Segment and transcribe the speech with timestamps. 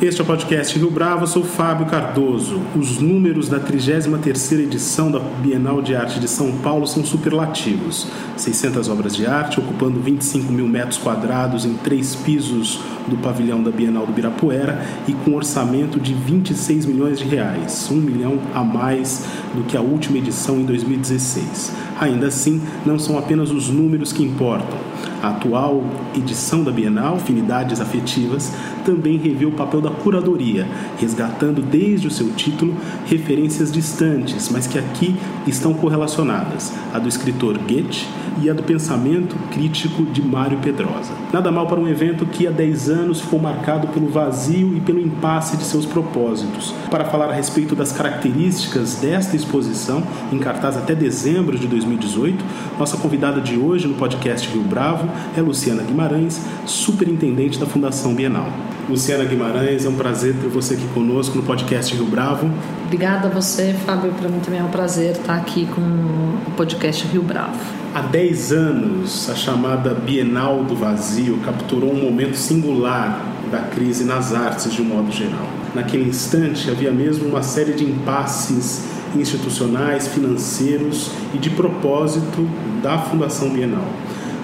[0.00, 2.60] Este é o podcast Rio Bravo, eu sou Fábio Cardoso.
[2.76, 8.06] Os números da 33ª edição da Bienal de Arte de São Paulo são superlativos.
[8.36, 13.72] 600 obras de arte, ocupando 25 mil metros quadrados em três pisos do pavilhão da
[13.72, 19.24] Bienal do Birapuera e com orçamento de 26 milhões de reais, um milhão a mais
[19.52, 21.72] do que a última edição em 2016.
[21.98, 24.78] Ainda assim, não são apenas os números que importam.
[25.20, 25.82] A atual
[26.14, 28.52] edição da Bienal, Afinidades Afetivas,
[28.88, 30.66] também revê o papel da curadoria,
[30.96, 32.74] resgatando desde o seu título
[33.04, 35.14] referências distantes, mas que aqui
[35.46, 38.08] estão correlacionadas, a do escritor Goethe
[38.40, 41.12] e a do pensamento crítico de Mário Pedrosa.
[41.30, 45.00] Nada mal para um evento que há 10 anos ficou marcado pelo vazio e pelo
[45.00, 46.72] impasse de seus propósitos.
[46.90, 50.02] Para falar a respeito das características desta exposição,
[50.32, 52.42] em cartaz até dezembro de 2018,
[52.78, 58.48] nossa convidada de hoje no podcast Rio Bravo é Luciana Guimarães, superintendente da Fundação Bienal.
[58.88, 62.50] Luciana Guimarães, é um prazer ter você aqui conosco no podcast Rio Bravo.
[62.84, 64.12] Obrigada a você, Fábio.
[64.12, 67.58] Para mim também é um prazer estar aqui com o podcast Rio Bravo.
[67.94, 74.34] Há 10 anos, a chamada Bienal do Vazio capturou um momento singular da crise nas
[74.34, 75.48] artes de um modo geral.
[75.74, 78.84] Naquele instante, havia mesmo uma série de impasses
[79.16, 82.48] institucionais, financeiros e de propósito
[82.82, 83.84] da Fundação Bienal.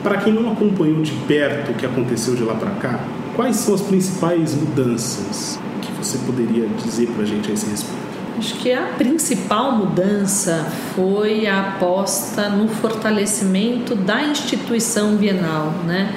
[0.03, 3.01] Para quem não acompanhou de perto o que aconteceu de lá para cá,
[3.35, 8.05] quais são as principais mudanças que você poderia dizer para a gente a esse respeito?
[8.39, 15.73] Acho que a principal mudança foi a aposta no fortalecimento da instituição bienal.
[15.87, 16.13] Né?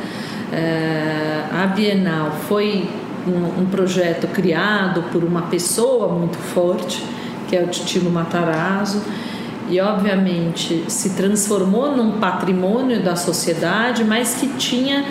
[0.52, 2.90] É, a Bienal foi
[3.28, 7.04] um, um, projeto criado por uma pessoa muito forte,
[7.48, 9.02] que é o Titilo Matarazzo,
[9.70, 15.06] e obviamente se transformou num patrimônio da sociedade, mas que tinha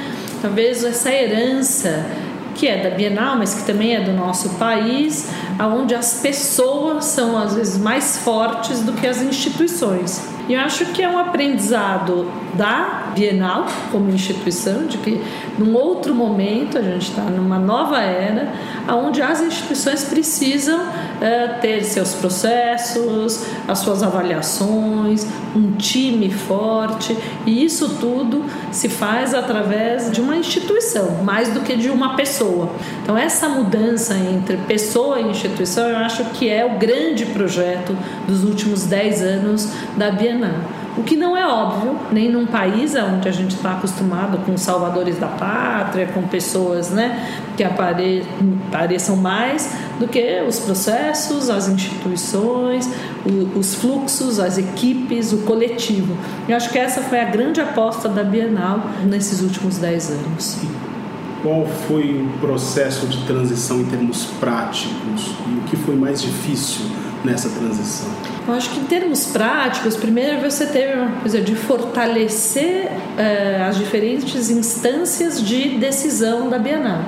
[0.46, 2.06] talvez essa herança
[2.54, 7.36] que é da Bienal, mas que também é do nosso país, aonde as pessoas são
[7.36, 10.26] às vezes mais fortes do que as instituições.
[10.48, 15.24] E eu acho que é um aprendizado da Bienal como instituição, de que
[15.58, 18.52] num outro momento a gente está numa nova era,
[18.88, 20.78] onde as instituições precisam
[21.20, 27.16] é, ter seus processos, as suas avaliações, um time forte,
[27.46, 32.70] e isso tudo se faz através de uma instituição, mais do que de uma pessoa.
[33.02, 37.96] Então, essa mudança entre pessoa e instituição, eu acho que é o grande projeto
[38.28, 40.75] dos últimos 10 anos da Bienal.
[40.96, 45.18] O que não é óbvio, nem num país onde a gente está acostumado com salvadores
[45.18, 48.24] da pátria, com pessoas né, que apare,
[48.68, 49.70] apareçam mais
[50.00, 52.88] do que os processos, as instituições,
[53.26, 56.16] o, os fluxos, as equipes, o coletivo.
[56.48, 60.56] Eu acho que essa foi a grande aposta da Bienal nesses últimos dez anos.
[61.42, 66.86] Qual foi o processo de transição em termos práticos e o que foi mais difícil
[67.22, 68.35] nessa transição?
[68.48, 73.76] Eu acho que em termos práticos, primeiro você teve uma coisa de fortalecer uh, as
[73.76, 77.02] diferentes instâncias de decisão da Bienal.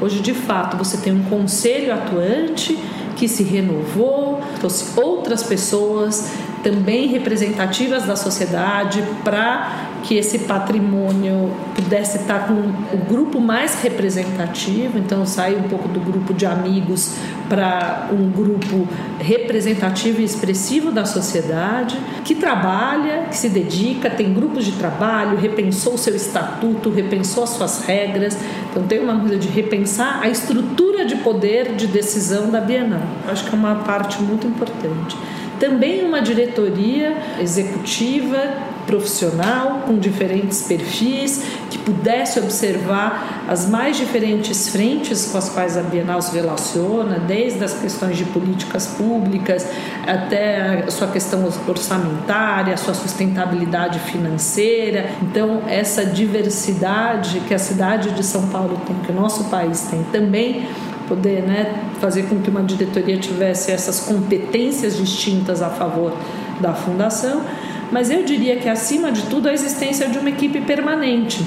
[0.00, 2.78] Hoje, de fato, você tem um conselho atuante
[3.16, 6.30] que se renovou, trouxe outras pessoas
[6.66, 14.98] também representativas da sociedade para que esse patrimônio pudesse estar com o grupo mais representativo,
[14.98, 17.14] então sair um pouco do grupo de amigos
[17.48, 18.88] para um grupo
[19.20, 25.94] representativo e expressivo da sociedade, que trabalha, que se dedica, tem grupos de trabalho, repensou
[25.94, 28.36] o seu estatuto, repensou as suas regras,
[28.68, 33.02] então tem uma coisa de repensar a estrutura de poder de decisão da Bienal.
[33.28, 35.16] Acho que é uma parte muito importante.
[35.58, 45.26] Também uma diretoria executiva profissional com diferentes perfis que pudesse observar as mais diferentes frentes
[45.26, 49.66] com as quais a Bienal se relaciona, desde as questões de políticas públicas
[50.06, 55.10] até a sua questão orçamentária, a sua sustentabilidade financeira.
[55.20, 60.04] Então, essa diversidade que a cidade de São Paulo tem, que o nosso país tem
[60.04, 60.68] também
[61.08, 66.12] poder né, fazer com que uma diretoria tivesse essas competências distintas a favor
[66.60, 67.42] da fundação,
[67.90, 71.46] mas eu diria que acima de tudo a existência de uma equipe permanente.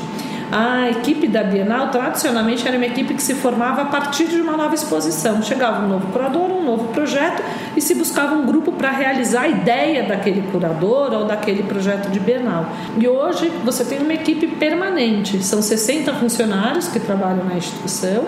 [0.51, 4.57] a equipe da Bienal tradicionalmente era uma equipe que se formava a partir de uma
[4.57, 5.43] nova exposição.
[5.43, 7.43] Chegava um novo curador, um novo projeto
[7.77, 12.19] e se buscava um grupo para realizar a ideia daquele curador ou daquele projeto de
[12.19, 12.65] Bienal.
[12.97, 18.25] E hoje você tem uma equipe permanente, são 60 funcionários que trabalham na instituição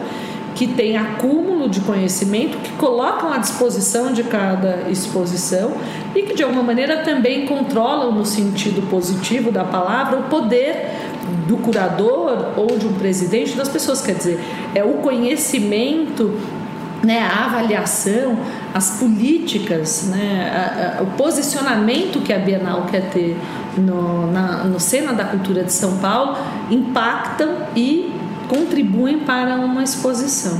[0.55, 5.73] que tem acúmulo de conhecimento, que colocam à disposição de cada exposição
[6.15, 10.91] e que de alguma maneira também controlam no sentido positivo da palavra o poder
[11.47, 14.39] do curador ou de um presidente das pessoas, quer dizer,
[14.75, 16.37] é o conhecimento
[17.03, 18.37] né, a avaliação,
[18.73, 23.37] as políticas, né, a, a, o posicionamento que a Bienal quer ter
[23.77, 26.37] no, na, no cena da cultura de São Paulo
[26.69, 28.10] impactam e
[28.51, 30.59] contribuem para uma exposição.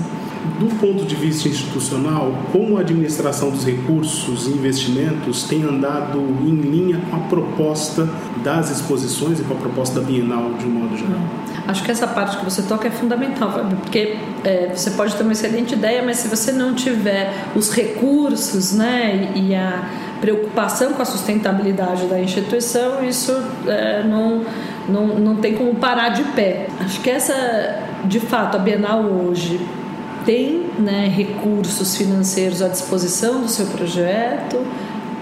[0.60, 6.56] Do ponto de vista institucional, como a administração dos recursos e investimentos tem andado em
[6.56, 8.08] linha com a proposta
[8.44, 11.20] das exposições e com a proposta da Bienal de um modo geral?
[11.68, 13.52] Acho que essa parte que você toca é fundamental,
[13.82, 18.74] porque é, você pode ter uma excelente ideia, mas se você não tiver os recursos
[18.74, 19.90] né, e a
[20.22, 23.32] preocupação com a sustentabilidade da instituição, isso
[23.68, 24.44] é, não
[24.88, 26.68] não, não tem como parar de pé.
[26.80, 29.60] Acho que essa, de fato, a Bienal hoje
[30.26, 34.66] tem né, recursos financeiros à disposição do seu projeto,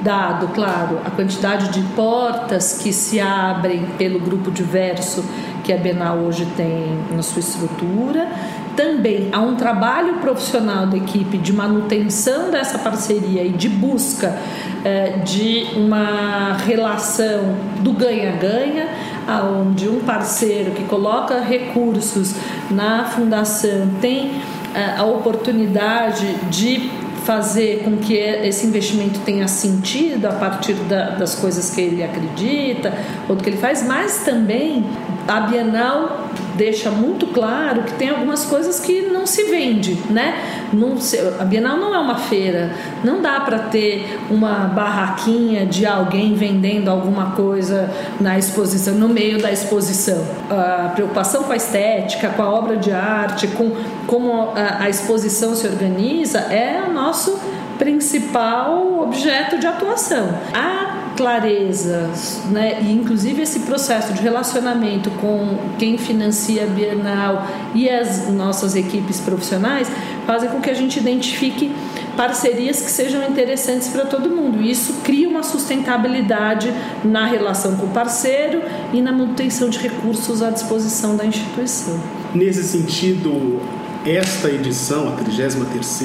[0.02, 5.24] dado, claro, a quantidade de portas que se abrem pelo grupo diverso
[5.64, 8.28] que a Bienal hoje tem na sua estrutura.
[8.76, 14.38] Também há um trabalho profissional da equipe de manutenção dessa parceria e de busca
[14.86, 18.88] eh, de uma relação do ganha-ganha
[19.30, 22.36] aonde um parceiro que coloca recursos
[22.72, 24.42] na fundação tem
[24.74, 26.90] eh, a oportunidade de
[27.26, 32.92] fazer com que esse investimento tenha sentido a partir da, das coisas que ele acredita
[33.28, 34.84] ou do que ele faz, mas também
[35.28, 36.29] a Bienal
[36.60, 40.68] deixa muito claro que tem algumas coisas que não se vende, né?
[40.74, 42.72] Não se, a Bienal não é uma feira,
[43.02, 47.90] não dá para ter uma barraquinha de alguém vendendo alguma coisa
[48.20, 50.22] na exposição, no meio da exposição.
[50.50, 53.72] A preocupação com a estética, com a obra de arte, com
[54.06, 57.40] como a, a exposição se organiza é o nosso
[57.78, 60.28] principal objeto de atuação.
[60.54, 62.10] A clareza,
[62.50, 67.45] né, e inclusive esse processo de relacionamento com quem financia a Bienal
[67.75, 69.92] e as nossas equipes profissionais
[70.25, 71.75] fazem com que a gente identifique
[72.16, 74.62] parcerias que sejam interessantes para todo mundo.
[74.62, 76.74] E isso cria uma sustentabilidade
[77.04, 78.62] na relação com o parceiro
[78.94, 82.00] e na manutenção de recursos à disposição da instituição.
[82.33, 83.60] Nesse sentido,
[84.06, 85.98] esta edição, a 33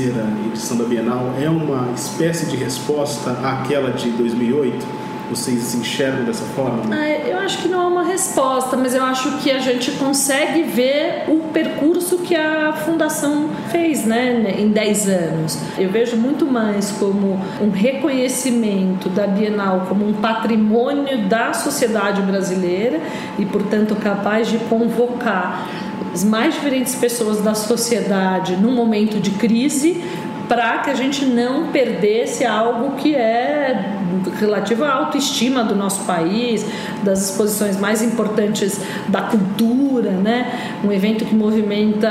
[0.49, 5.04] edição da Bienal, é uma espécie de resposta àquela de 2008?
[5.35, 6.95] Vocês se enxergam dessa forma?
[6.95, 10.63] Ah, eu acho que não é uma resposta, mas eu acho que a gente consegue
[10.63, 15.59] ver o percurso que a Fundação fez né, em 10 anos.
[15.77, 23.01] Eu vejo muito mais como um reconhecimento da Bienal como um patrimônio da sociedade brasileira
[23.37, 25.69] e, portanto, capaz de convocar
[26.13, 30.01] as mais diferentes pessoas da sociedade num momento de crise
[30.49, 33.99] para que a gente não perdesse algo que é
[34.39, 36.65] relativo à autoestima do nosso país,
[37.03, 40.79] das exposições mais importantes da cultura, né?
[40.85, 42.09] um evento que movimenta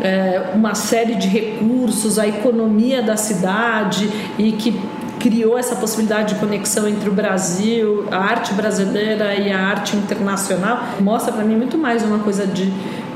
[0.00, 4.78] é, uma série de recursos, a economia da cidade e que
[5.18, 10.82] criou essa possibilidade de conexão entre o Brasil, a arte brasileira e a arte internacional,
[10.98, 12.72] mostra para mim muito mais uma coisa de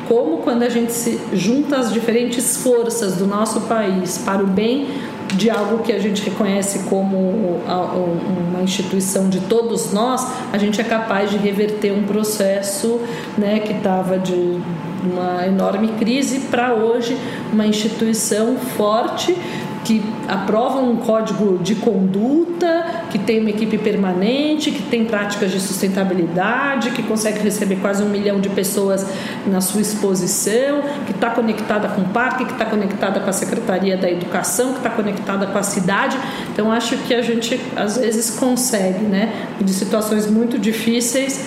[0.08, 4.88] como quando a gente se junta as diferentes forças do nosso país para o bem
[5.34, 10.84] de algo que a gente reconhece como uma instituição de todos nós, a gente é
[10.84, 13.00] capaz de reverter um processo
[13.37, 14.61] né, que estava de
[15.02, 17.16] uma enorme crise para hoje
[17.52, 19.37] uma instituição forte
[19.84, 25.60] que aprovam um código de conduta, que tem uma equipe permanente, que tem práticas de
[25.60, 29.06] sustentabilidade, que consegue receber quase um milhão de pessoas
[29.46, 33.96] na sua exposição, que está conectada com o parque, que está conectada com a Secretaria
[33.96, 36.16] da Educação, que está conectada com a cidade.
[36.52, 41.44] Então, acho que a gente às vezes consegue, né, de situações muito difíceis,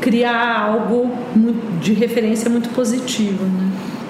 [0.00, 1.10] criar algo
[1.80, 3.44] de referência muito positivo.
[3.44, 3.67] Né?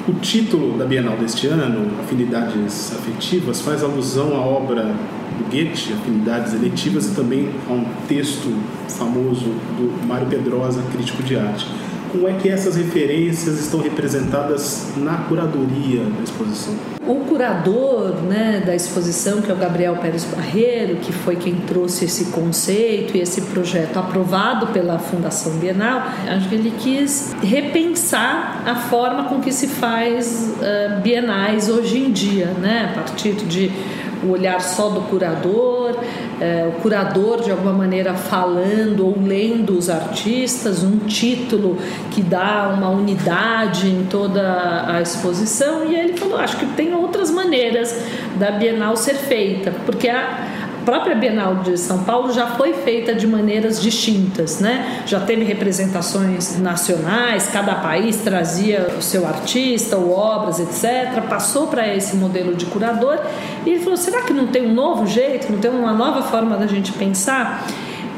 [0.09, 6.55] O título da Bienal deste ano, Afinidades Afetivas, faz alusão à obra do Goethe, Afinidades
[6.55, 8.50] Eletivas, e também a um texto
[8.88, 11.67] famoso do Mário Pedrosa, crítico de arte.
[12.11, 16.75] Como é que essas referências estão representadas na curadoria da exposição?
[17.09, 22.05] o curador né, da exposição, que é o Gabriel Pérez Barreiro, que foi quem trouxe
[22.05, 28.75] esse conceito e esse projeto aprovado pela Fundação Bienal, acho que ele quis repensar a
[28.75, 33.73] forma com que se faz uh, bienais hoje em dia, né, a partir de
[34.23, 35.97] o olhar só do curador,
[36.40, 41.78] é, o curador de alguma maneira falando ou lendo os artistas, um título
[42.11, 45.85] que dá uma unidade em toda a exposição.
[45.90, 47.95] E ele falou: acho que tem outras maneiras
[48.37, 53.26] da Bienal ser feita, porque a própria Bienal de São Paulo já foi feita de
[53.26, 55.02] maneiras distintas, né?
[55.04, 61.23] Já teve representações nacionais, cada país trazia o seu artista ou obras, etc.
[61.28, 63.21] Passou para esse modelo de curador
[63.66, 66.57] e ele falou: será que não tem um novo jeito, não tem uma nova forma
[66.57, 67.66] da gente pensar?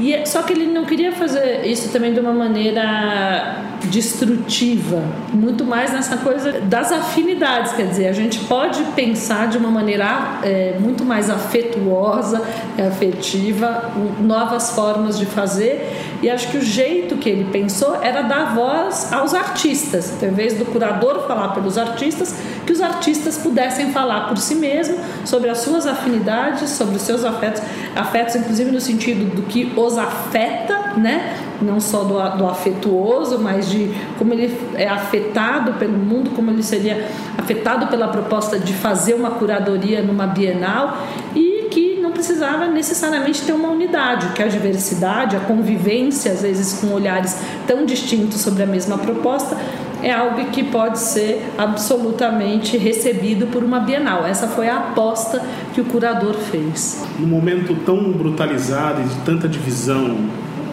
[0.00, 5.02] E, é, só que ele não queria fazer isso também de uma maneira destrutiva,
[5.32, 10.38] muito mais nessa coisa das afinidades, quer dizer, a gente pode pensar de uma maneira
[10.42, 12.42] é, muito mais afetuosa,
[12.78, 13.90] afetiva,
[14.20, 15.90] novas formas de fazer,
[16.22, 20.34] e acho que o jeito que ele pensou era dar voz aos artistas, então, em
[20.34, 22.34] vez do curador falar pelos artistas,
[22.66, 27.24] que os artistas pudessem falar por si mesmo sobre as suas afinidades, sobre os seus
[27.24, 27.62] afetos,
[27.96, 31.36] afetos inclusive no sentido do que os afeta, né?
[31.60, 36.62] Não só do, do afetuoso, mas de como ele é afetado pelo mundo, como ele
[36.62, 40.98] seria afetado pela proposta de fazer uma curadoria numa Bienal
[41.34, 46.80] e que não precisava necessariamente ter uma unidade, que a diversidade, a convivência, às vezes
[46.80, 49.56] com olhares tão distintos sobre a mesma proposta,
[50.02, 54.26] é algo que pode ser absolutamente recebido por uma Bienal.
[54.26, 55.42] Essa foi a aposta
[55.74, 57.04] que o curador fez.
[57.18, 60.16] Num momento tão brutalizado e de tanta divisão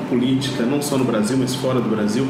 [0.09, 2.27] política, não só no Brasil, mas fora do Brasil,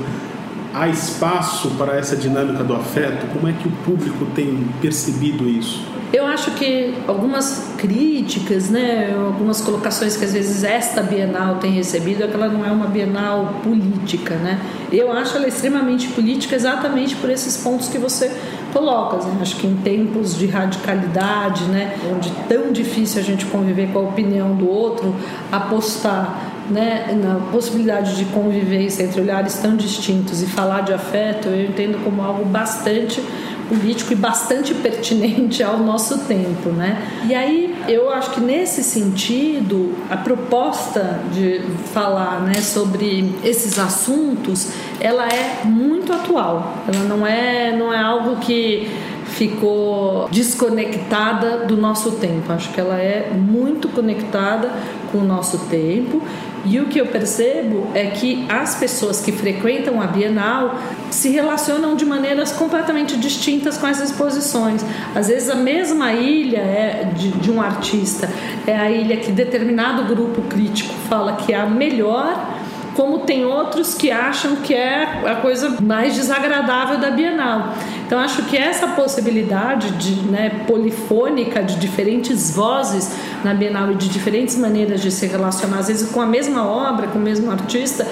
[0.73, 3.27] há espaço para essa dinâmica do afeto?
[3.33, 5.96] Como é que o público tem percebido isso?
[6.13, 12.23] Eu acho que algumas críticas, né, algumas colocações que às vezes esta Bienal tem recebido
[12.23, 14.57] é que ela não é uma Bienal política, né?
[14.89, 18.31] Eu acho ela extremamente política exatamente por esses pontos que você
[18.71, 19.17] coloca.
[19.17, 19.39] Né?
[19.41, 24.03] Acho que em tempos de radicalidade, né, onde tão difícil a gente conviver com a
[24.03, 25.13] opinião do outro,
[25.51, 31.65] apostar né, na possibilidade de convivência entre olhares tão distintos e falar de afeto, eu
[31.65, 33.21] entendo como algo bastante
[33.67, 37.01] político e bastante pertinente ao nosso tempo, né?
[37.27, 41.61] E aí eu acho que nesse sentido a proposta de
[41.93, 46.77] falar, né, sobre esses assuntos, ela é muito atual.
[46.87, 48.89] Ela não é não é algo que
[49.29, 52.51] ficou desconectada do nosso tempo.
[52.51, 54.71] Acho que ela é muito conectada
[55.11, 56.21] com o nosso tempo
[56.65, 60.75] e o que eu percebo é que as pessoas que frequentam a Bienal
[61.09, 64.83] se relacionam de maneiras completamente distintas com as exposições.
[65.15, 68.29] Às vezes a mesma ilha é de, de um artista
[68.65, 72.57] é a ilha que determinado grupo crítico fala que é a melhor
[72.97, 77.75] como tem outros que acham que é a coisa mais desagradável da Bienal.
[78.07, 83.11] Então acho que essa possibilidade de né, polifônica de diferentes vozes
[83.43, 87.07] na Bienal e de diferentes maneiras de se relacionar, às vezes com a mesma obra,
[87.07, 88.07] com o mesmo artista,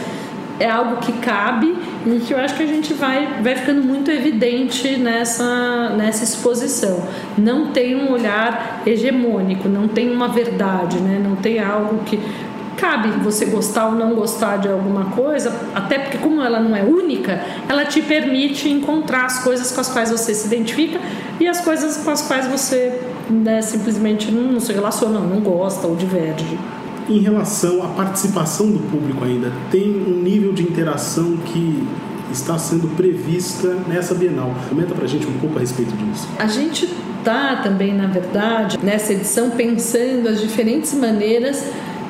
[0.59, 1.75] é algo que cabe
[2.05, 7.07] e que eu acho que a gente vai, vai ficando muito evidente nessa, nessa exposição.
[7.37, 11.21] Não tem um olhar hegemônico, não tem uma verdade, né?
[11.23, 12.19] não tem algo que
[12.77, 16.83] cabe você gostar ou não gostar de alguma coisa, até porque como ela não é
[16.83, 20.99] única, ela te permite encontrar as coisas com as quais você se identifica
[21.39, 25.87] e as coisas com as quais você né, simplesmente não, não se relaciona, não gosta
[25.87, 26.45] ou diverge.
[27.07, 31.87] Em relação à participação do público ainda, tem um nível de interação que
[32.31, 34.53] está sendo prevista nessa Bienal.
[34.69, 36.27] Comenta pra gente um pouco a respeito disso.
[36.39, 36.89] A gente
[37.19, 41.63] está também, na verdade, nessa edição pensando as diferentes maneiras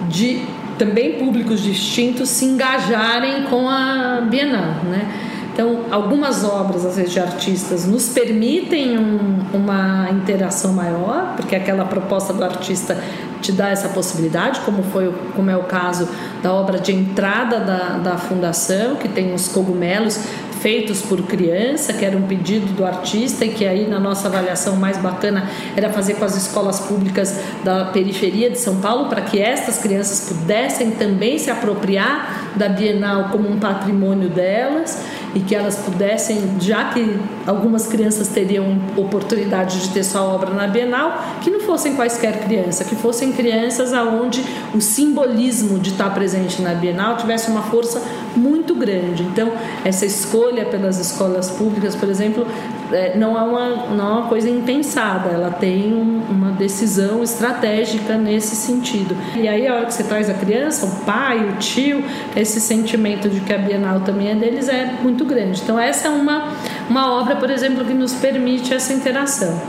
[0.09, 0.41] de
[0.77, 5.07] também públicos distintos se engajarem com a Bienal, né?
[5.55, 11.85] Então, algumas obras, às vezes, de artistas nos permitem um, uma interação maior, porque aquela
[11.85, 13.01] proposta do artista
[13.41, 16.09] te dá essa possibilidade, como, foi, como é o caso
[16.43, 20.19] da obra de entrada da, da fundação, que tem os cogumelos
[20.61, 24.75] feitos por criança, que era um pedido do artista e que aí na nossa avaliação
[24.75, 29.41] mais bacana era fazer com as escolas públicas da periferia de São Paulo para que
[29.41, 35.03] estas crianças pudessem também se apropriar da Bienal como um patrimônio delas
[35.35, 40.65] e que elas pudessem, já que algumas crianças teriam oportunidade de ter sua obra na
[40.65, 44.41] Bienal, que não fossem quaisquer crianças, que fossem crianças aonde
[44.73, 48.01] o simbolismo de estar presente na Bienal tivesse uma força
[48.33, 49.23] muito grande.
[49.23, 49.51] Então,
[49.83, 52.47] essa escolha pelas escolas públicas, por exemplo,
[52.91, 58.17] é, não, é uma, não é uma coisa impensada, ela tem um, uma decisão estratégica
[58.17, 59.15] nesse sentido.
[59.35, 62.03] E aí, a hora que você traz a criança, o pai, o tio,
[62.35, 65.61] esse sentimento de que a Bienal também é deles é muito grande.
[65.61, 66.53] Então, essa é uma,
[66.89, 69.59] uma obra, por exemplo, que nos permite essa interação.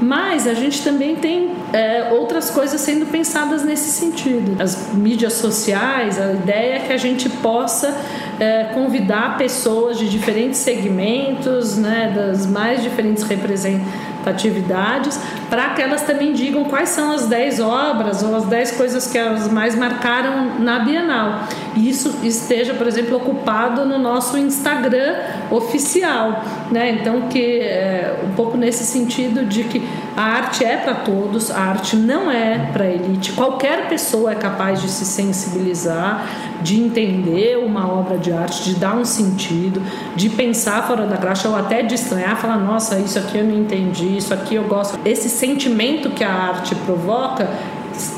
[0.00, 4.60] Mas a gente também tem é, outras coisas sendo pensadas nesse sentido.
[4.60, 7.94] As mídias sociais, a ideia é que a gente possa
[8.40, 15.20] é, convidar pessoas de diferentes segmentos, né, das mais diferentes representatividades,
[15.50, 19.18] para que elas também digam quais são as 10 obras ou as 10 coisas que
[19.18, 21.42] elas mais marcaram na Bienal.
[21.76, 25.16] E isso esteja, por exemplo, ocupado no nosso Instagram
[25.50, 26.42] oficial.
[26.70, 26.92] Né?
[26.92, 31.60] Então, que é um pouco nesse sentido de que a arte é para todos, a
[31.60, 33.32] arte não é para elite.
[33.32, 36.26] Qualquer pessoa é capaz de se sensibilizar,
[36.60, 39.82] de entender uma obra de arte, de dar um sentido,
[40.14, 43.58] de pensar fora da caixa ou até de estranhar, falar: nossa, isso aqui eu não
[43.58, 44.98] entendi, isso aqui eu gosto.
[45.04, 47.48] Esse sentimento que a arte provoca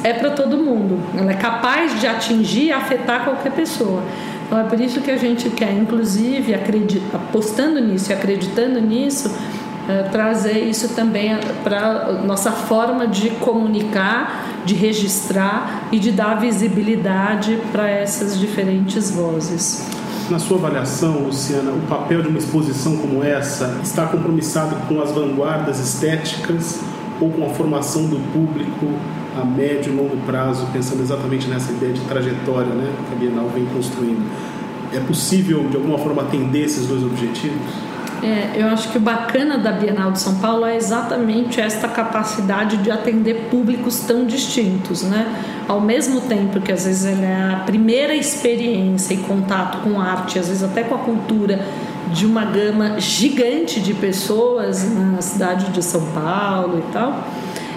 [0.04, 1.00] é para todo mundo.
[1.16, 4.02] Ela é capaz de atingir e afetar qualquer pessoa.
[4.46, 6.54] Então é por isso que a gente quer, inclusive,
[7.14, 9.34] apostando nisso e acreditando nisso,
[9.88, 17.58] é, trazer isso também para nossa forma de comunicar, de registrar e de dar visibilidade
[17.72, 19.86] para essas diferentes vozes.
[20.30, 25.10] Na sua avaliação, Luciana, o papel de uma exposição como essa está compromissado com as
[25.10, 26.80] vanguardas estéticas
[27.20, 28.86] ou com a formação do público
[29.40, 33.48] a médio e longo prazo, pensando exatamente nessa ideia de trajetória né, que a Bienal
[33.48, 34.30] vem construindo?
[34.92, 37.91] É possível, de alguma forma, atender esses dois objetivos?
[38.22, 42.76] É, eu acho que o bacana da Bienal de São Paulo é exatamente esta capacidade
[42.76, 45.26] de atender públicos tão distintos, né?
[45.66, 50.38] Ao mesmo tempo que às vezes ela é a primeira experiência e contato com arte,
[50.38, 51.60] às vezes até com a cultura
[52.12, 57.24] de uma gama gigante de pessoas na cidade de São Paulo e tal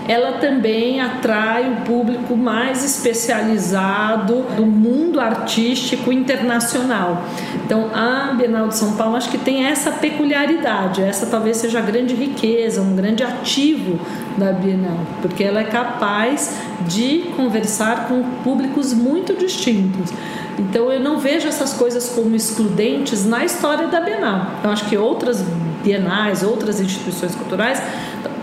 [0.08, 7.24] ela também atrai o público mais especializado do mundo artístico internacional.
[7.66, 11.82] Então, a Bienal de São Paulo acho que tem essa peculiaridade, essa talvez seja a
[11.82, 14.00] grande riqueza, um grande ativo
[14.38, 16.56] da Bienal, porque ela é capaz
[16.88, 20.12] de conversar com públicos muito distintos.
[20.58, 24.52] Então eu não vejo essas coisas como excludentes na história da Bienal.
[24.64, 25.44] Eu acho que outras
[25.84, 27.82] bienais, outras instituições culturais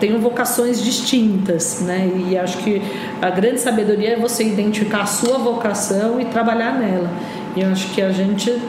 [0.03, 2.11] têm vocações distintas, né?
[2.29, 2.83] E acho que
[3.21, 7.09] a grande sabedoria é você identificar a sua vocação e trabalhar nela.
[7.55, 8.61] E eu acho que a gente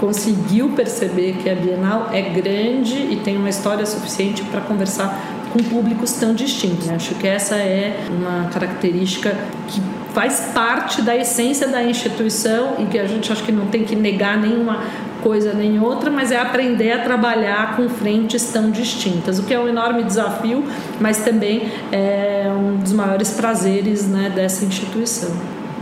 [0.00, 5.22] conseguiu perceber que a Bienal é grande e tem uma história suficiente para conversar
[5.52, 6.88] com públicos tão distintos.
[6.88, 12.98] Acho que essa é uma característica que faz parte da essência da instituição e que
[12.98, 14.82] a gente acho que não tem que negar nenhuma
[15.22, 19.58] coisa nem outra, mas é aprender a trabalhar com frentes tão distintas, o que é
[19.58, 20.64] um enorme desafio,
[21.00, 25.30] mas também é um dos maiores prazeres né, dessa instituição.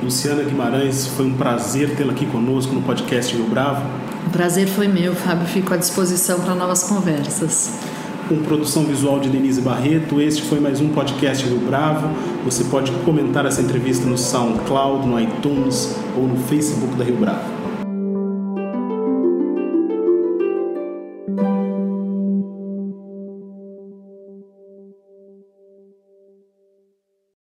[0.03, 3.83] Luciana Guimarães, foi um prazer tê-la aqui conosco no podcast Rio Bravo.
[4.27, 5.47] O prazer foi meu, Fábio.
[5.47, 7.96] Fico à disposição para novas conversas
[8.29, 10.21] com produção visual de Denise Barreto.
[10.21, 12.09] Este foi mais um podcast Rio Bravo.
[12.45, 17.56] Você pode comentar essa entrevista no SoundCloud, no iTunes ou no Facebook da Rio Bravo.